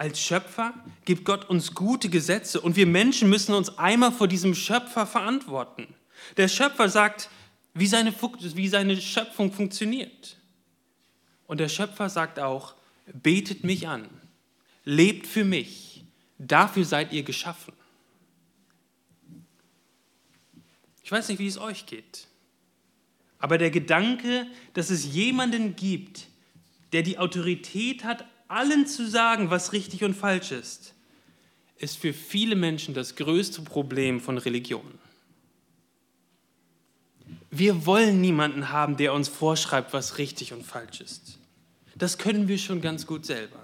[0.00, 0.72] Als Schöpfer
[1.04, 5.94] gibt Gott uns gute Gesetze und wir Menschen müssen uns einmal vor diesem Schöpfer verantworten.
[6.38, 7.28] Der Schöpfer sagt,
[7.74, 8.14] wie seine,
[8.54, 10.38] wie seine Schöpfung funktioniert.
[11.46, 12.76] Und der Schöpfer sagt auch,
[13.12, 14.08] betet mich an,
[14.84, 16.02] lebt für mich,
[16.38, 17.74] dafür seid ihr geschaffen.
[21.04, 22.26] Ich weiß nicht, wie es euch geht,
[23.38, 26.28] aber der Gedanke, dass es jemanden gibt,
[26.94, 30.94] der die Autorität hat, allen zu sagen, was richtig und falsch ist,
[31.76, 34.98] ist für viele Menschen das größte Problem von Religion.
[37.50, 41.38] Wir wollen niemanden haben, der uns vorschreibt, was richtig und falsch ist.
[41.96, 43.60] Das können wir schon ganz gut selber.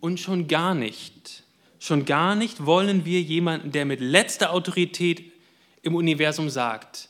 [0.00, 1.44] Und schon gar nicht,
[1.78, 5.32] schon gar nicht wollen wir jemanden, der mit letzter Autorität
[5.82, 7.08] im Universum sagt,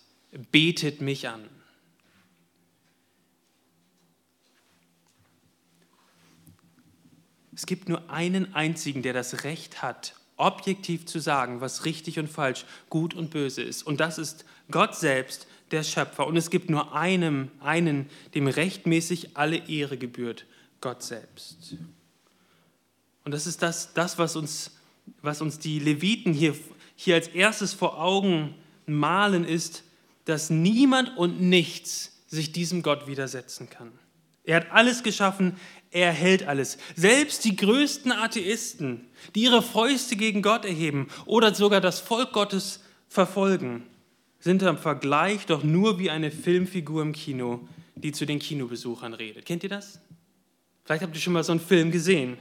[0.53, 1.49] betet mich an.
[7.55, 12.29] Es gibt nur einen einzigen, der das Recht hat, objektiv zu sagen, was richtig und
[12.29, 13.85] falsch, gut und böse ist.
[13.85, 16.27] Und das ist Gott selbst, der Schöpfer.
[16.27, 20.47] Und es gibt nur einem, einen, dem rechtmäßig alle Ehre gebührt,
[20.81, 21.77] Gott selbst.
[23.25, 24.73] Und das ist das, das was, uns,
[25.23, 26.55] was uns die Leviten hier,
[26.97, 28.55] hier als erstes vor Augen
[28.87, 29.85] malen, ist,
[30.25, 33.93] dass niemand und nichts sich diesem Gott widersetzen kann.
[34.45, 35.57] Er hat alles geschaffen,
[35.95, 36.77] er hält alles.
[36.97, 42.81] Selbst die größten Atheisten, die ihre Fäuste gegen Gott erheben oder sogar das Volk Gottes
[43.09, 43.85] verfolgen,
[44.41, 49.47] sind im Vergleich doch nur wie eine Filmfigur im Kino, die zu den Kinobesuchern redet.
[49.47, 50.01] Kennt ihr das?
[50.85, 52.39] Vielleicht habt ihr schon mal so einen Film gesehen.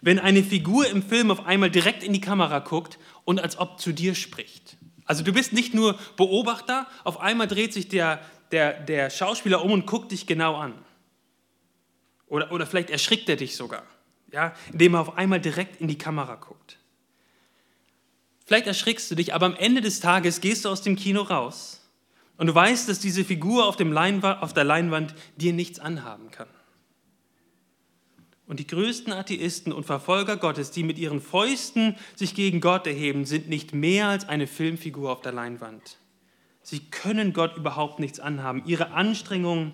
[0.00, 3.78] Wenn eine Figur im Film auf einmal direkt in die Kamera guckt und als ob
[3.78, 4.78] zu dir spricht.
[5.04, 8.20] Also du bist nicht nur Beobachter, auf einmal dreht sich der,
[8.52, 10.72] der, der Schauspieler um und guckt dich genau an.
[12.28, 13.84] Oder, oder vielleicht erschrickt er dich sogar,
[14.32, 16.78] ja, indem er auf einmal direkt in die Kamera guckt.
[18.44, 21.80] Vielleicht erschrickst du dich, aber am Ende des Tages gehst du aus dem Kino raus
[22.36, 26.30] und du weißt, dass diese Figur auf, dem Leinwand, auf der Leinwand dir nichts anhaben
[26.30, 26.48] kann.
[28.46, 33.24] Und die größten Atheisten und Verfolger Gottes, die mit ihren Fäusten sich gegen Gott erheben,
[33.24, 35.98] sind nicht mehr als eine Filmfigur auf der Leinwand.
[36.62, 38.62] Sie können Gott überhaupt nichts anhaben.
[38.66, 39.72] Ihre Anstrengungen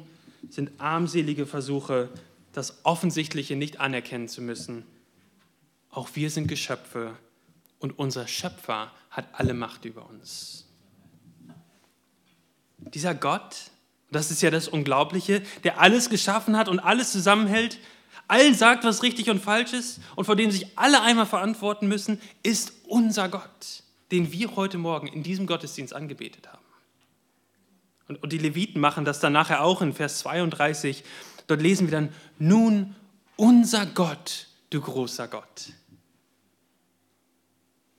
[0.49, 2.09] sind armselige Versuche,
[2.53, 4.85] das Offensichtliche nicht anerkennen zu müssen.
[5.91, 7.17] Auch wir sind Geschöpfe
[7.79, 10.67] und unser Schöpfer hat alle Macht über uns.
[12.79, 13.57] Dieser Gott,
[14.11, 17.79] das ist ja das Unglaubliche, der alles geschaffen hat und alles zusammenhält,
[18.29, 22.21] allen sagt, was richtig und falsch ist und vor dem sich alle einmal verantworten müssen,
[22.43, 26.63] ist unser Gott, den wir heute Morgen in diesem Gottesdienst angebetet haben.
[28.09, 31.05] Und, die Leviten machen das dann nachher auch in Vers 32.
[31.53, 32.95] Dort lesen wir dann, nun
[33.37, 35.75] unser Gott, du großer Gott.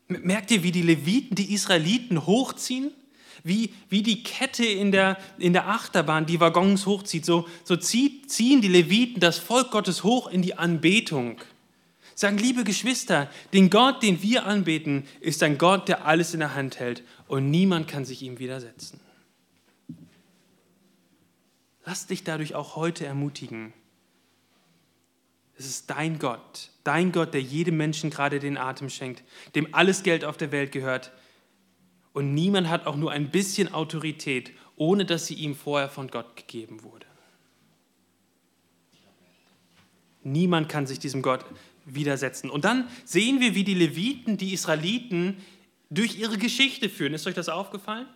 [0.08, 2.90] Merkt ihr, wie die Leviten die Israeliten hochziehen?
[3.44, 8.32] Wie, wie die Kette in der, in der Achterbahn die Waggons hochzieht, so, so zieht,
[8.32, 11.40] ziehen die Leviten das Volk Gottes hoch in die Anbetung.
[12.16, 16.56] Sagen, liebe Geschwister, den Gott, den wir anbeten, ist ein Gott, der alles in der
[16.56, 19.00] Hand hält und niemand kann sich ihm widersetzen.
[21.86, 23.74] Lass dich dadurch auch heute ermutigen.
[25.56, 29.24] Es ist dein Gott, dein Gott, der jedem Menschen gerade den Atem schenkt,
[29.56, 31.12] dem alles Geld auf der Welt gehört,
[32.14, 36.36] und niemand hat auch nur ein bisschen Autorität, ohne dass sie ihm vorher von Gott
[36.36, 37.08] gegeben wurde.
[40.24, 41.44] Niemand kann sich diesem Gott
[41.86, 42.50] widersetzen.
[42.50, 45.38] Und dann sehen wir, wie die Leviten die Israeliten
[45.90, 47.14] durch ihre Geschichte führen.
[47.14, 48.08] Ist euch das aufgefallen?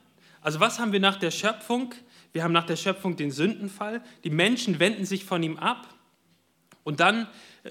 [0.41, 1.93] Also was haben wir nach der Schöpfung?
[2.34, 4.02] Wir haben nach der Schöpfung den Sündenfall.
[4.24, 5.88] Die Menschen wenden sich von ihm ab.
[6.84, 7.28] Und dann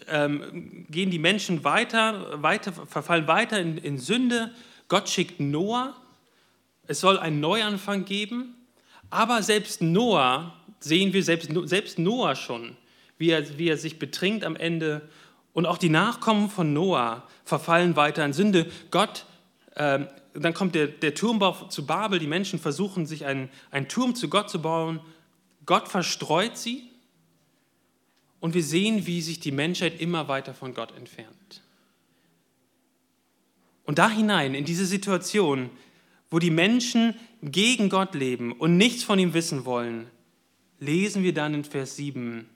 [0.08, 4.52] ähm, gehen die Menschen weiter, weiter verfallen weiter in, in Sünde.
[4.88, 5.94] Gott schickt Noah
[6.86, 8.54] es soll einen Neuanfang geben,
[9.10, 12.76] aber selbst Noah, sehen wir selbst, selbst Noah schon,
[13.18, 15.02] wie er, wie er sich betrinkt am Ende.
[15.52, 18.70] Und auch die Nachkommen von Noah verfallen weiter in Sünde.
[18.90, 19.24] Gott,
[19.74, 20.00] äh,
[20.42, 24.28] dann kommt der, der Turmbau zu Babel, die Menschen versuchen sich einen, einen Turm zu
[24.28, 25.00] Gott zu bauen.
[25.64, 26.82] Gott verstreut sie
[28.40, 31.62] und wir sehen, wie sich die Menschheit immer weiter von Gott entfernt.
[33.84, 35.70] Und da hinein, in diese Situation,
[36.28, 40.08] wo die Menschen gegen Gott leben und nichts von ihm wissen wollen,
[40.80, 42.48] lesen wir dann in Vers 7,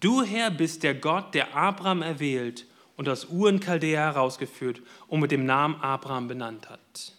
[0.00, 2.66] Du Herr bist der Gott, der Abraham erwählt
[3.00, 7.14] und aus Uren Chaldea herausgeführt und mit dem Namen Abraham benannt hat.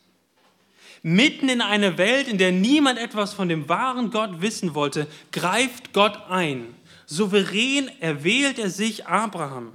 [1.02, 5.92] Mitten in einer Welt, in der niemand etwas von dem wahren Gott wissen wollte, greift
[5.92, 6.76] Gott ein.
[7.08, 9.72] Souverän erwählt er sich Abraham.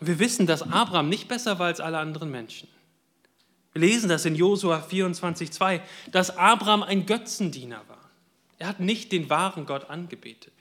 [0.00, 2.66] Wir wissen, dass Abraham nicht besser war als alle anderen Menschen.
[3.74, 8.08] Wir lesen das in Josua 24,2, dass Abraham ein Götzendiener war.
[8.58, 10.54] Er hat nicht den wahren Gott angebetet.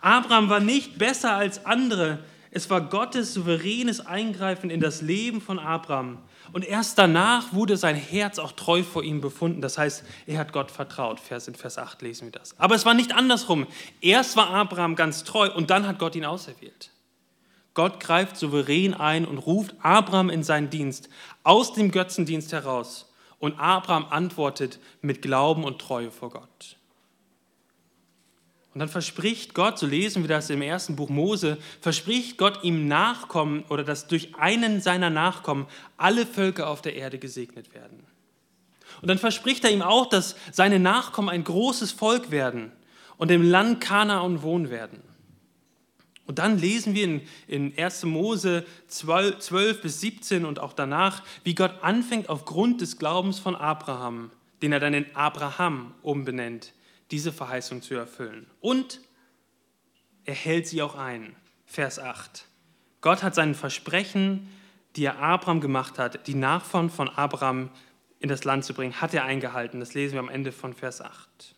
[0.00, 2.18] Abraham war nicht besser als andere.
[2.50, 6.18] Es war Gottes souveränes Eingreifen in das Leben von Abraham.
[6.52, 9.60] Und erst danach wurde sein Herz auch treu vor ihm befunden.
[9.60, 11.20] Das heißt, er hat Gott vertraut.
[11.20, 12.58] Vers in Vers 8 lesen wir das.
[12.58, 13.66] Aber es war nicht andersrum.
[14.00, 16.90] Erst war Abraham ganz treu und dann hat Gott ihn auserwählt.
[17.74, 21.08] Gott greift souverän ein und ruft Abraham in seinen Dienst
[21.44, 23.12] aus dem Götzendienst heraus.
[23.38, 26.77] Und Abraham antwortet mit Glauben und Treue vor Gott.
[28.78, 32.86] Und dann verspricht Gott, so lesen wir das im ersten Buch Mose, verspricht Gott ihm
[32.86, 38.04] Nachkommen oder dass durch einen seiner Nachkommen alle Völker auf der Erde gesegnet werden.
[39.02, 42.70] Und dann verspricht er ihm auch, dass seine Nachkommen ein großes Volk werden
[43.16, 45.02] und im Land Kanaan wohnen werden.
[46.26, 48.04] Und dann lesen wir in, in 1.
[48.04, 53.56] Mose 12, 12 bis 17 und auch danach, wie Gott anfängt aufgrund des Glaubens von
[53.56, 54.30] Abraham,
[54.62, 56.74] den er dann in Abraham umbenennt,
[57.10, 58.46] diese Verheißung zu erfüllen.
[58.60, 59.00] Und
[60.24, 61.34] er hält sie auch ein.
[61.66, 62.44] Vers 8.
[63.00, 64.48] Gott hat seinen Versprechen,
[64.96, 67.70] die er Abraham gemacht hat, die Nachfahren von Abraham
[68.20, 69.80] in das Land zu bringen, hat er eingehalten.
[69.80, 71.54] Das lesen wir am Ende von Vers 8.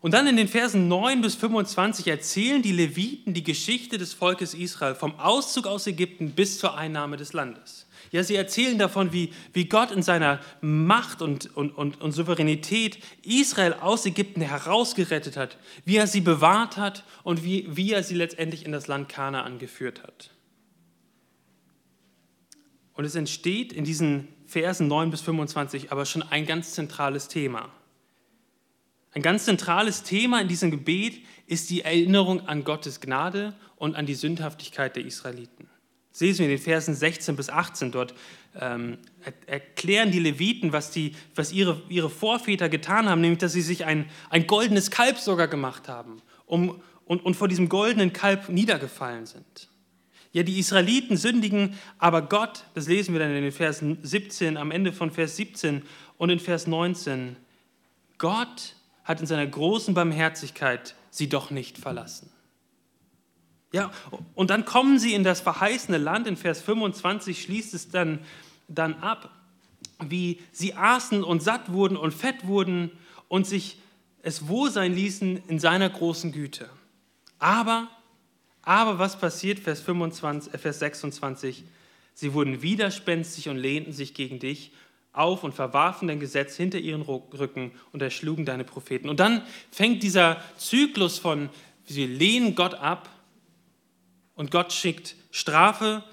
[0.00, 4.54] Und dann in den Versen 9 bis 25 erzählen die Leviten die Geschichte des Volkes
[4.54, 7.85] Israel vom Auszug aus Ägypten bis zur Einnahme des Landes.
[8.16, 12.98] Ja, sie erzählen davon, wie, wie Gott in seiner Macht und, und, und, und Souveränität
[13.22, 18.14] Israel aus Ägypten herausgerettet hat, wie er sie bewahrt hat und wie, wie er sie
[18.14, 20.30] letztendlich in das Land Kanaan geführt hat.
[22.94, 27.70] Und es entsteht in diesen Versen 9 bis 25 aber schon ein ganz zentrales Thema.
[29.12, 34.06] Ein ganz zentrales Thema in diesem Gebet ist die Erinnerung an Gottes Gnade und an
[34.06, 35.68] die Sündhaftigkeit der Israeliten.
[36.20, 37.92] Lesen wir in den Versen 16 bis 18.
[37.92, 38.14] Dort
[38.60, 38.98] ähm,
[39.46, 43.84] erklären die Leviten, was, die, was ihre, ihre Vorväter getan haben, nämlich dass sie sich
[43.84, 49.26] ein, ein goldenes Kalb sogar gemacht haben um, und, und vor diesem goldenen Kalb niedergefallen
[49.26, 49.68] sind.
[50.32, 54.70] Ja, die Israeliten sündigen, aber Gott, das lesen wir dann in den Versen 17, am
[54.70, 55.82] Ende von Vers 17
[56.18, 57.36] und in Vers 19,
[58.18, 58.74] Gott
[59.04, 62.30] hat in seiner großen Barmherzigkeit sie doch nicht verlassen.
[63.72, 63.90] Ja,
[64.34, 66.26] und dann kommen sie in das verheißene Land.
[66.26, 68.20] In Vers 25 schließt es dann,
[68.68, 69.30] dann ab,
[70.00, 72.90] wie sie aßen und satt wurden und fett wurden
[73.28, 73.78] und sich
[74.22, 76.68] es wohl sein ließen in seiner großen Güte.
[77.38, 77.88] Aber,
[78.62, 79.58] aber was passiert?
[79.58, 81.64] Vers, 25, äh, Vers 26.
[82.14, 84.72] Sie wurden widerspenstig und lehnten sich gegen dich
[85.12, 89.08] auf und verwarfen dein Gesetz hinter ihren Rücken und erschlugen deine Propheten.
[89.08, 91.48] Und dann fängt dieser Zyklus von,
[91.84, 93.08] sie lehnen Gott ab
[94.36, 96.04] und Gott schickt Strafe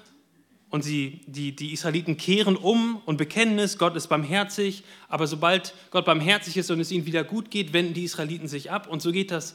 [0.70, 5.72] und sie, die, die Israeliten kehren um und bekennen es, Gott ist barmherzig, aber sobald
[5.92, 9.00] Gott barmherzig ist und es ihnen wieder gut geht, wenden die Israeliten sich ab und
[9.00, 9.54] so geht das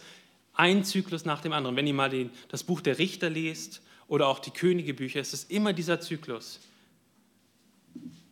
[0.54, 1.76] ein Zyklus nach dem anderen.
[1.76, 5.46] Wenn ihr mal den, das Buch der Richter lest oder auch die Königebücher, ist es
[5.46, 6.60] immer dieser Zyklus.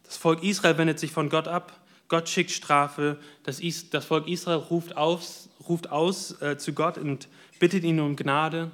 [0.04, 1.86] Das Volk Israel wendet sich von Gott ab.
[2.08, 3.18] Gott schickt Strafe.
[3.44, 7.28] Das, das Volk Israel ruft, aus, ruft aus äh, zu Gott und
[7.60, 8.72] bittet ihn um Gnade.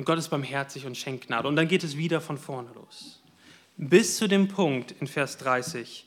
[0.00, 1.46] Und Gott ist barmherzig und schenkt Gnade.
[1.46, 3.20] Und dann geht es wieder von vorne los.
[3.76, 6.06] Bis zu dem Punkt in Vers 30,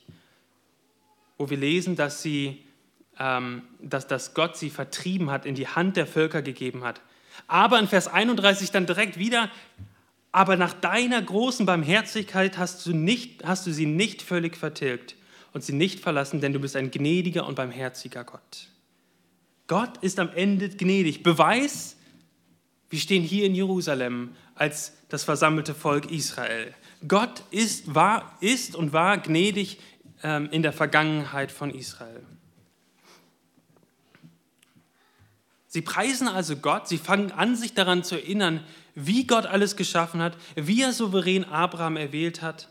[1.38, 2.64] wo wir lesen, dass, sie,
[3.20, 7.02] ähm, dass, dass Gott sie vertrieben hat, in die Hand der Völker gegeben hat.
[7.46, 9.48] Aber in Vers 31 dann direkt wieder,
[10.32, 15.14] aber nach deiner großen Barmherzigkeit hast du, nicht, hast du sie nicht völlig vertilgt
[15.52, 18.70] und sie nicht verlassen, denn du bist ein gnädiger und barmherziger Gott.
[19.68, 21.22] Gott ist am Ende gnädig.
[21.22, 21.96] Beweis,
[22.90, 26.74] wir stehen hier in Jerusalem als das versammelte Volk Israel.
[27.06, 29.78] Gott ist, war, ist und war gnädig
[30.22, 32.22] ähm, in der Vergangenheit von Israel.
[35.66, 38.60] Sie preisen also Gott, sie fangen an, sich daran zu erinnern,
[38.94, 42.68] wie Gott alles geschaffen hat, wie er souverän Abraham erwählt hat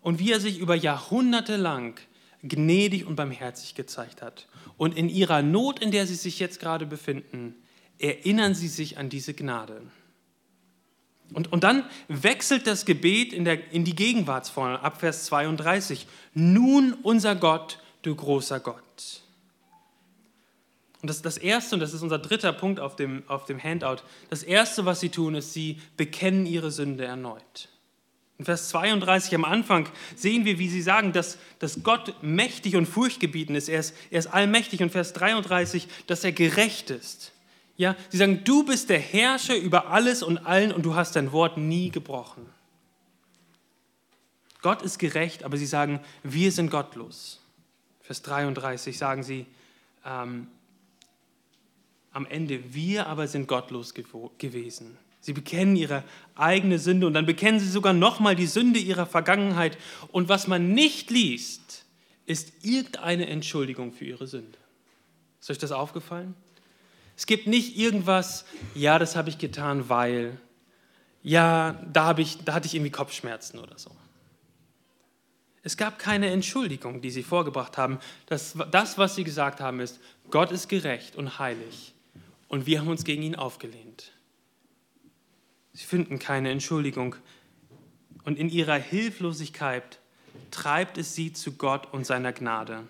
[0.00, 2.00] und wie er sich über Jahrhunderte lang
[2.42, 4.46] gnädig und barmherzig gezeigt hat.
[4.78, 7.54] Und in ihrer Not, in der sie sich jetzt gerade befinden,
[7.98, 9.82] erinnern sie sich an diese Gnade.
[11.34, 16.06] Und, und dann wechselt das Gebet in, der, in die Gegenwartsform ab Vers 32.
[16.34, 19.22] Nun unser Gott, du großer Gott.
[21.00, 24.02] Und das, das Erste, und das ist unser dritter Punkt auf dem, auf dem Handout,
[24.30, 27.68] das Erste, was sie tun, ist, sie bekennen ihre Sünde erneut.
[28.38, 32.86] In Vers 32 am Anfang sehen wir, wie sie sagen, dass, dass Gott mächtig und
[32.86, 33.68] furchtgebieten ist.
[33.68, 33.96] Er, ist.
[34.10, 34.80] er ist allmächtig.
[34.80, 37.32] Und Vers 33, dass er gerecht ist.
[37.78, 41.30] Ja, sie sagen, du bist der Herrscher über alles und allen und du hast dein
[41.30, 42.44] Wort nie gebrochen.
[44.62, 47.40] Gott ist gerecht, aber sie sagen, wir sind gottlos.
[48.02, 49.46] Vers 33 sagen sie,
[50.04, 50.48] ähm,
[52.10, 54.98] am Ende, wir aber sind gottlos gewesen.
[55.20, 56.02] Sie bekennen ihre
[56.34, 59.78] eigene Sünde und dann bekennen sie sogar nochmal die Sünde ihrer Vergangenheit.
[60.10, 61.84] Und was man nicht liest,
[62.26, 64.58] ist irgendeine Entschuldigung für ihre Sünde.
[65.40, 66.34] Ist euch das aufgefallen?
[67.18, 68.44] Es gibt nicht irgendwas,
[68.76, 70.40] ja, das habe ich getan, weil,
[71.24, 73.90] ja, da, ich, da hatte ich irgendwie Kopfschmerzen oder so.
[75.64, 77.98] Es gab keine Entschuldigung, die sie vorgebracht haben.
[78.26, 79.98] Das, das, was sie gesagt haben, ist,
[80.30, 81.92] Gott ist gerecht und heilig
[82.46, 84.12] und wir haben uns gegen ihn aufgelehnt.
[85.72, 87.16] Sie finden keine Entschuldigung.
[88.22, 89.98] Und in ihrer Hilflosigkeit
[90.52, 92.84] treibt es sie zu Gott und seiner Gnade.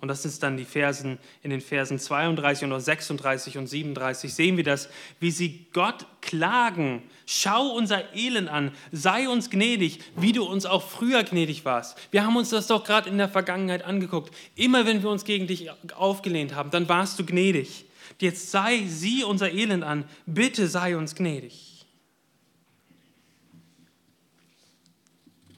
[0.00, 4.56] Und das ist dann die Versen in den Versen 32 und 36 und 37, sehen
[4.56, 4.88] wir das,
[5.18, 7.02] wie sie Gott klagen.
[7.26, 11.98] Schau unser Elend an, sei uns gnädig, wie du uns auch früher gnädig warst.
[12.10, 14.34] Wir haben uns das doch gerade in der Vergangenheit angeguckt.
[14.56, 17.84] Immer wenn wir uns gegen dich aufgelehnt haben, dann warst du gnädig.
[18.18, 21.86] Jetzt sei sie unser Elend an, bitte sei uns gnädig.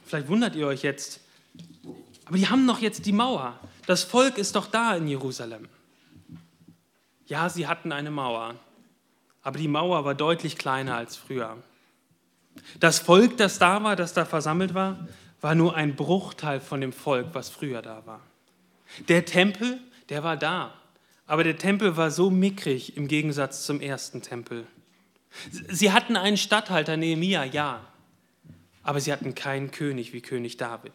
[0.05, 1.21] Vielleicht wundert ihr euch jetzt,
[2.27, 3.59] aber die haben doch jetzt die Mauer.
[3.87, 5.69] Das Volk ist doch da in Jerusalem.
[7.27, 8.57] Ja, sie hatten eine Mauer,
[9.43, 11.57] aber die Mauer war deutlich kleiner als früher.
[12.79, 15.09] Das Volk, das da war, das da versammelt war,
[15.41, 18.21] war nur ein Bruchteil von dem Volk, was früher da war.
[19.09, 20.75] Der Tempel, der war da,
[21.27, 24.67] aber der Tempel war so mickrig im Gegensatz zum ersten Tempel.
[25.51, 27.81] Sie hatten einen Statthalter, Nehemia, ja,
[28.83, 30.93] aber sie hatten keinen König wie König David.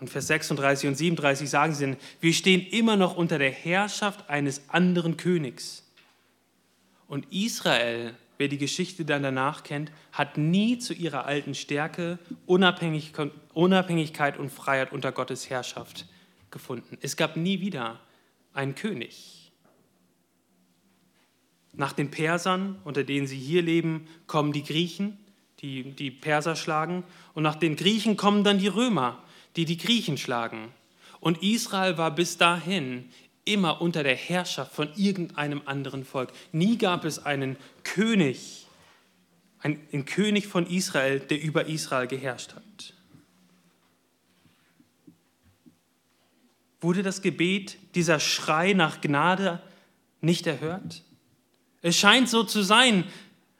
[0.00, 4.62] Und Vers 36 und 37 sagen sie, wir stehen immer noch unter der Herrschaft eines
[4.68, 5.86] anderen Königs.
[7.06, 14.38] Und Israel, wer die Geschichte dann danach kennt, hat nie zu ihrer alten Stärke, Unabhängigkeit
[14.38, 16.06] und Freiheit unter Gottes Herrschaft
[16.50, 16.96] gefunden.
[17.02, 18.00] Es gab nie wieder
[18.54, 19.52] einen König.
[21.72, 25.18] Nach den Persern, unter denen sie hier leben, kommen die Griechen,
[25.60, 27.04] die die Perser schlagen.
[27.34, 29.22] Und nach den Griechen kommen dann die Römer,
[29.56, 30.72] die die Griechen schlagen.
[31.20, 33.10] Und Israel war bis dahin
[33.44, 36.32] immer unter der Herrschaft von irgendeinem anderen Volk.
[36.52, 38.66] Nie gab es einen König,
[39.60, 42.94] einen König von Israel, der über Israel geherrscht hat.
[46.80, 49.60] Wurde das Gebet, dieser Schrei nach Gnade
[50.22, 51.02] nicht erhört?
[51.82, 53.04] Es scheint so zu sein,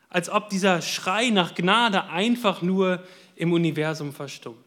[0.09, 3.05] als ob dieser Schrei nach Gnade einfach nur
[3.36, 4.59] im Universum verstummt.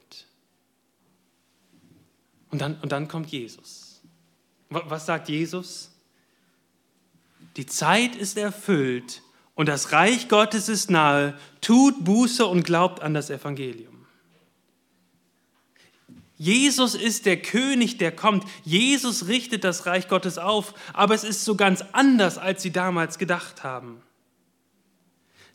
[2.54, 4.00] Und dann, und dann kommt Jesus.
[4.70, 5.90] Was sagt Jesus?
[7.58, 9.24] Die Zeit ist erfüllt
[9.56, 11.36] und das Reich Gottes ist nahe.
[11.62, 14.06] Tut Buße und glaubt an das Evangelium.
[16.38, 18.46] Jesus ist der König, der kommt.
[18.64, 23.18] Jesus richtet das Reich Gottes auf, aber es ist so ganz anders, als sie damals
[23.18, 24.00] gedacht haben.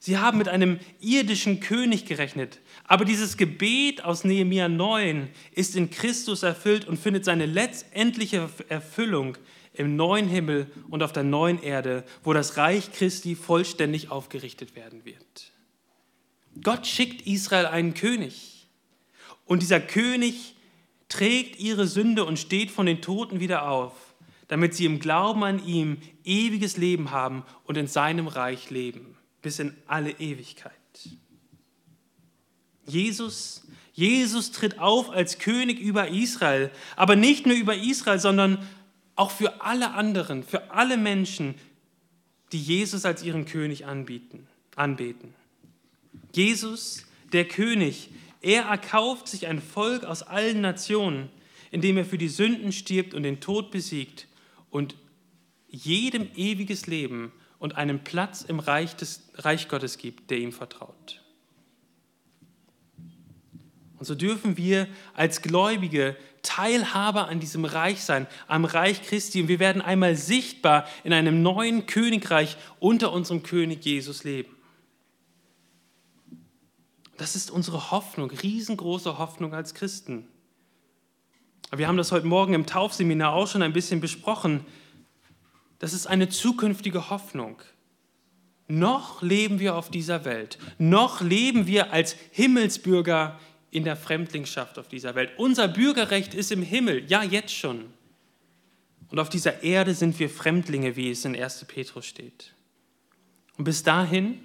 [0.01, 5.90] Sie haben mit einem irdischen König gerechnet, aber dieses Gebet aus Nehemia 9 ist in
[5.90, 9.36] Christus erfüllt und findet seine letztendliche Erfüllung
[9.74, 15.05] im neuen Himmel und auf der neuen Erde, wo das Reich Christi vollständig aufgerichtet werden
[15.05, 15.53] wird.
[16.62, 18.68] Gott schickt Israel einen König.
[19.46, 20.55] Und dieser König
[21.09, 23.92] trägt ihre Sünde und steht von den Toten wieder auf,
[24.46, 29.59] damit sie im Glauben an ihm ewiges Leben haben und in seinem Reich leben bis
[29.59, 30.72] in alle Ewigkeit.
[32.86, 33.62] Jesus,
[33.93, 38.66] Jesus tritt auf als König über Israel, aber nicht nur über Israel, sondern
[39.14, 41.55] auch für alle anderen, für alle Menschen,
[42.53, 45.34] die Jesus als ihren König anbieten, anbeten.
[46.34, 48.11] Jesus, der König,
[48.41, 51.28] er erkauft sich ein Volk aus allen Nationen,
[51.70, 54.26] indem er für die Sünden stirbt und den Tod besiegt
[54.70, 54.95] und
[55.68, 61.22] jedem ewiges Leben und einen Platz im Reich, des, Reich Gottes gibt, der ihm vertraut.
[63.98, 69.42] Und so dürfen wir als Gläubige Teilhaber an diesem Reich sein, am Reich Christi.
[69.42, 74.54] Und wir werden einmal sichtbar in einem neuen Königreich unter unserem König Jesus leben.
[77.16, 80.28] Das ist unsere Hoffnung, riesengroße Hoffnung als Christen.
[81.74, 84.64] Wir haben das heute Morgen im Taufseminar auch schon ein bisschen besprochen.
[85.79, 87.62] Das ist eine zukünftige Hoffnung.
[88.66, 93.39] Noch leben wir auf dieser Welt, noch leben wir als Himmelsbürger
[93.70, 95.31] in der Fremdlingschaft auf dieser Welt.
[95.39, 97.87] Unser Bürgerrecht ist im Himmel, ja jetzt schon.
[99.11, 101.64] Und auf dieser Erde sind wir Fremdlinge, wie es in 1.
[101.66, 102.53] Petrus steht.
[103.57, 104.39] Und bis dahin,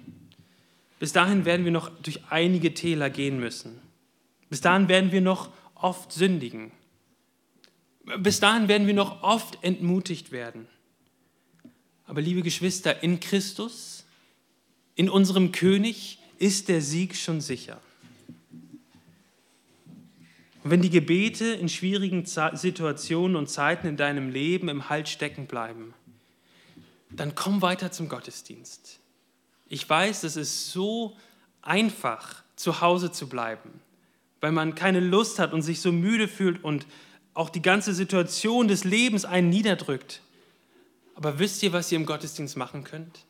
[0.98, 3.80] bis dahin werden wir noch durch einige Täler gehen müssen.
[4.48, 6.72] Bis dahin werden wir noch oft sündigen.
[8.18, 10.66] Bis dahin werden wir noch oft entmutigt werden.
[12.06, 14.04] Aber liebe Geschwister, in Christus,
[14.94, 17.80] in unserem König, ist der Sieg schon sicher.
[20.62, 25.46] Und wenn die Gebete in schwierigen Situationen und Zeiten in deinem Leben im Halt stecken
[25.46, 25.94] bleiben,
[27.10, 28.98] dann komm weiter zum Gottesdienst.
[29.68, 31.16] Ich weiß, es ist so
[31.62, 33.80] einfach, zu Hause zu bleiben,
[34.40, 36.86] weil man keine Lust hat und sich so müde fühlt und
[37.34, 40.22] auch die ganze Situation des Lebens einen niederdrückt.
[41.14, 43.26] Aber wisst ihr, was ihr im Gottesdienst machen könnt?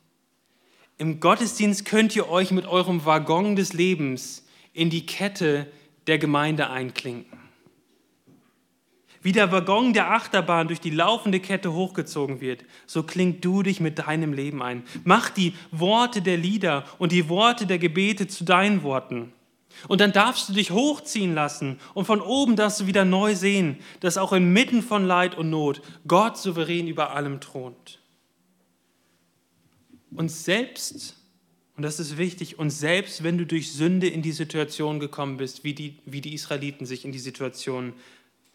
[0.97, 5.67] Im Gottesdienst könnt ihr euch mit eurem Waggon des Lebens in die Kette
[6.07, 7.39] der Gemeinde einklinken.
[9.23, 13.81] Wie der Waggon der Achterbahn durch die laufende Kette hochgezogen wird, so klingt du dich
[13.81, 14.85] mit deinem Leben ein.
[15.03, 19.33] Mach die Worte der Lieder und die Worte der Gebete zu deinen Worten.
[19.89, 23.79] Und dann darfst du dich hochziehen lassen und von oben darfst du wieder neu sehen,
[24.01, 28.01] dass auch inmitten von Leid und Not Gott souverän über allem thront.
[30.15, 31.17] Und selbst,
[31.77, 35.65] und das ist wichtig, und selbst wenn du durch Sünde in die Situation gekommen bist,
[35.65, 37.95] wie die, wie die Israeliten sich in die Situation,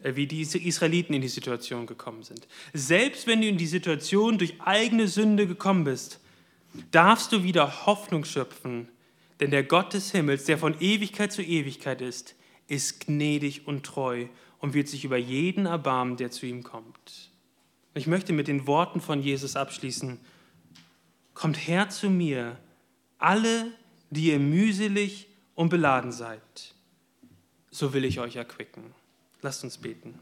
[0.02, 4.38] äh, wie die Israeliten in die Situation gekommen sind, selbst wenn du in die Situation
[4.38, 6.20] durch eigene Sünde gekommen bist,
[6.92, 8.88] darfst du wieder Hoffnung schöpfen,
[9.40, 12.36] denn der Gott des Himmels, der von Ewigkeit zu Ewigkeit ist,
[12.68, 14.28] ist gnädig und treu
[14.60, 17.32] und wird sich über jeden erbarmen, der zu ihm kommt.
[17.94, 20.20] Ich möchte mit den Worten von Jesus abschließen.
[21.34, 22.58] Kommt her zu mir,
[23.18, 23.72] alle,
[24.10, 26.76] die ihr mühselig und beladen seid,
[27.72, 28.94] so will ich euch erquicken.
[29.42, 30.20] Lasst uns beten.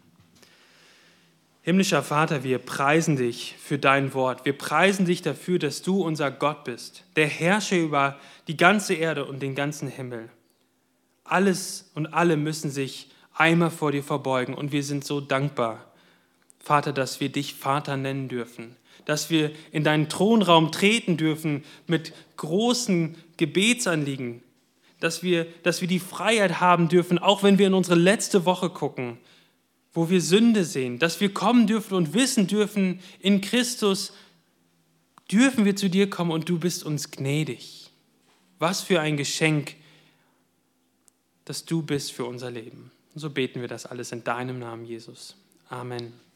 [1.68, 4.46] Himmlischer Vater, wir preisen dich für dein Wort.
[4.46, 9.26] Wir preisen dich dafür, dass du unser Gott bist, der Herrscher über die ganze Erde
[9.26, 10.30] und den ganzen Himmel.
[11.26, 15.92] Alles und alle müssen sich einmal vor dir verbeugen und wir sind so dankbar,
[16.58, 22.14] Vater, dass wir dich Vater nennen dürfen, dass wir in deinen Thronraum treten dürfen mit
[22.38, 24.42] großen Gebetsanliegen,
[25.02, 28.70] dass wir, dass wir die Freiheit haben dürfen, auch wenn wir in unsere letzte Woche
[28.70, 29.18] gucken,
[29.98, 34.14] wo wir Sünde sehen, dass wir kommen dürfen und wissen dürfen, in Christus
[35.32, 37.90] dürfen wir zu dir kommen und du bist uns gnädig.
[38.60, 39.74] Was für ein Geschenk,
[41.46, 42.92] dass du bist für unser Leben.
[43.16, 45.36] Und so beten wir das alles in deinem Namen, Jesus.
[45.68, 46.27] Amen.